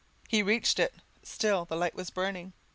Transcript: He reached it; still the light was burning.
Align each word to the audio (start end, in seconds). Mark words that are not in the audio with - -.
He 0.27 0.41
reached 0.41 0.79
it; 0.79 0.95
still 1.21 1.65
the 1.65 1.75
light 1.75 1.93
was 1.93 2.09
burning. 2.09 2.53